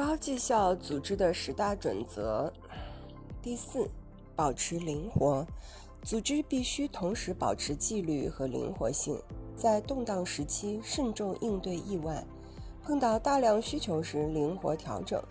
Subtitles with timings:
[0.00, 2.50] 高绩效组织的十大准则。
[3.42, 3.86] 第四，
[4.34, 5.46] 保持灵活。
[6.02, 9.20] 组织必须同时保持纪律和灵活性，
[9.54, 12.24] 在动荡时期慎重应对意外，
[12.82, 15.22] 碰到大量需求时灵活调整，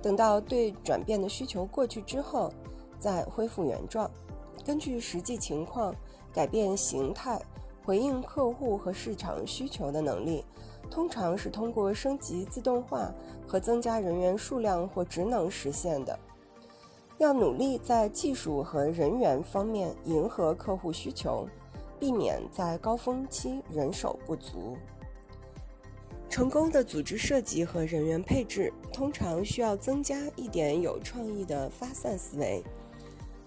[0.00, 2.50] 等到对转变的需求过去之后
[2.98, 4.10] 再恢复原状。
[4.64, 5.94] 根据实际情况
[6.32, 7.38] 改变形态，
[7.88, 10.44] 回应客户和市场需求的能力，
[10.90, 13.10] 通常是通过升级自动化
[13.46, 16.18] 和增加人员数量或职能实现的。
[17.16, 21.48] 要努力在技术和人员方面迎合客户需求，
[21.98, 24.76] 避免在高峰期人手不足。
[26.28, 32.62] 成功的组织设计和人员配置通常需要增加一点有创意的发散思维。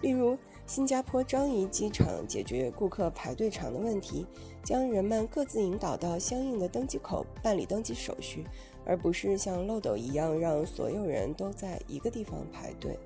[0.01, 0.35] 例如，
[0.71, 4.25] 新加坡樟宜机场解决顾客排队长的问题，
[4.63, 8.45] 将人们各自引导到相应的登机口办理登机手续，
[8.85, 12.97] 而不是像漏斗一样让所有人都在一个地方排队。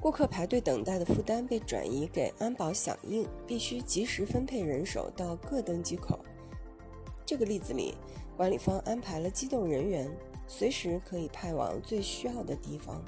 [0.00, 6.18] 顾客排队等待的负担被转移给安保响应，必须及时分配人手到各登机口。
[7.24, 7.94] 这个例子里，
[8.36, 10.10] 管理方安排了机动人员，
[10.48, 13.00] 随时可以派往最需要的地方。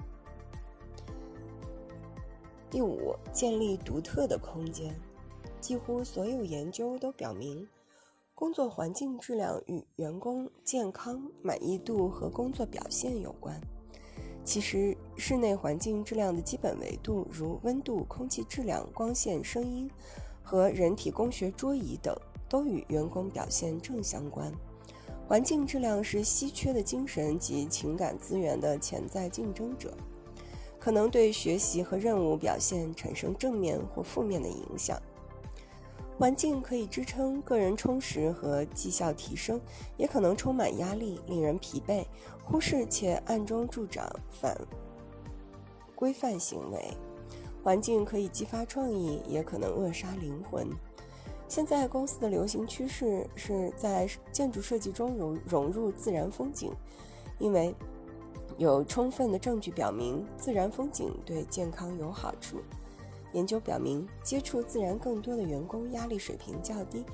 [2.77, 4.95] 第五，建立独特的空间。
[5.63, 7.67] 几乎所有研究都表明，
[8.35, 13.59] 工作环境质量与员工健康、满意度和工作表现有关。
[14.45, 19.91] 其实，室内环境质量的基本维度，如温度、空气质量、光线、声音
[20.43, 22.15] 和人体工学桌椅等，
[22.47, 24.53] 都与员工表现正相关。
[25.27, 29.97] 环境质量是稀缺的精神及情感资源的潜在竞争者，
[30.87, 34.97] 可能对学习和任务表现产生正面或负面的影响。
[36.17, 39.61] 环境可以支撑个人充实和绩效提升，
[39.97, 42.07] 也可能充满压力，令人疲惫，
[42.45, 44.57] 忽视且暗中助长反
[45.97, 46.81] 规范行为。
[47.65, 50.69] 环境可以激发创意，也可能扼杀灵魂。
[51.49, 56.71] 现在公司的流行趋势是在建筑设计中融融入自然风景，
[57.41, 57.75] 因为
[58.59, 62.59] 有充分的证据表明自然风景对健康有好处。
[63.33, 67.05] 研究表明，接触自然更多的员工压力水平较低，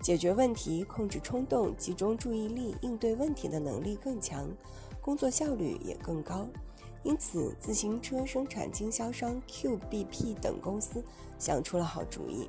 [0.00, 4.48] 解决问题、控制冲动、集中注意力、应对问题的能力更强，
[5.00, 6.46] 工作效率也更高。
[7.02, 11.02] 因此，自行车生产经销商 QBP 等公司
[11.38, 12.48] 想出了好主意。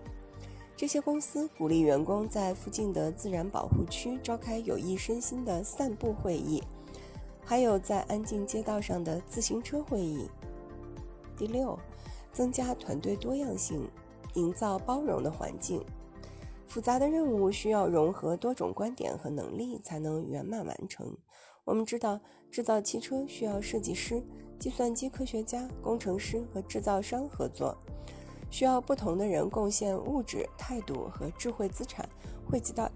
[0.78, 6.61] 这些公司鼓励员工在附近的自然保护区召开有益身心的散步会议，
[7.45, 10.28] 还有在安静街道上的自行车会议。
[11.38, 11.79] 第六。
[12.33, 13.89] 增加团队多样性，
[14.33, 15.81] 营造包容的环境。
[16.67, 21.16] 复杂的任务需要融合多种观点和能力才能圆满完成。
[21.63, 22.19] 我们知道，
[22.51, 24.22] 制造汽车需要设计师、
[24.59, 27.73] 计算机科学家、工程师和制造商合作，
[28.51, 32.05] 需要不同的人贡献物质、态度和智慧资产，
[32.45, 32.91] 汇集到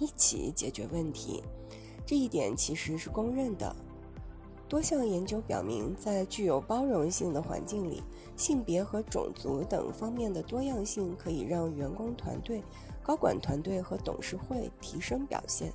[0.00, 1.40] 一起解决问题。
[2.12, 3.74] 这一点其实是公认的。
[4.68, 8.02] 多项研究表明，在具有包容性的环境里，
[8.36, 12.62] 性别和种族等方面的多样性可以让员工团队、
[13.02, 15.72] 高管团队和董事会提升表现。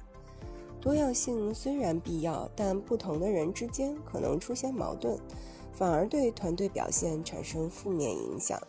[0.80, 5.18] 多样性虽然必要，但不同的人之间可能出现矛盾，
[5.72, 8.62] 反而对团队表现产生负面影响。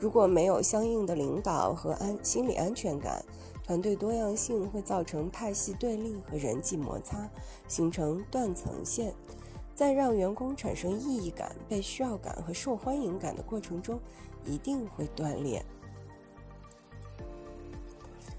[0.00, 3.22] 如果没有相应的领导和安心理安全感，
[3.66, 7.28] 团队多样性会造成派系对立和人际摩擦，
[7.66, 9.12] 形成断层线。
[9.74, 13.98] 在让员工产生意义感、被需要感和受欢迎感的过程中，
[14.44, 15.64] 一定会断裂。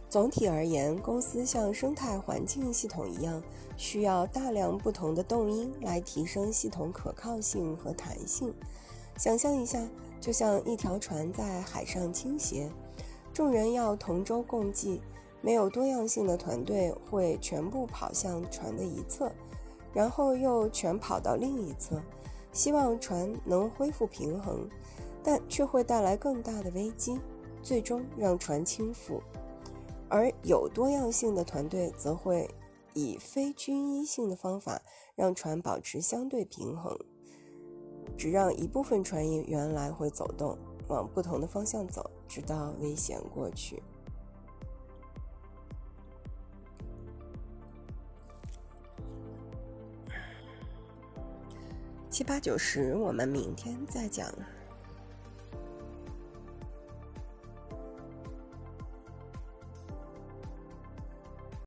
[0.10, 3.44] 总体而言，公司像生态环境系统一样，
[3.76, 8.54] 需要大量不同的动因来提升系统可靠性和弹性。
[9.18, 9.86] 想象一下，
[10.22, 12.72] 就像一条船在海上倾斜，
[13.38, 15.00] 众人要同舟共济，
[15.42, 19.32] 没有多样性的团队会全部跑向船的一侧。
[19.94, 22.02] 然后又全跑到另一侧，
[22.52, 24.68] 希望船能恢复平衡，
[25.22, 27.20] 但却会带来更大的危机，
[27.62, 29.22] 最终让船倾覆。
[30.10, 32.50] 而有多样性的团队则会
[32.96, 34.82] 以非均一性的方法
[35.14, 36.98] 让船保持相对平衡，
[38.18, 40.58] 只让一部分船员原来会走动，
[40.88, 43.82] 往不同的方向走，直到危险过去。
[52.10, 54.28] 七八九十，我们明天再讲。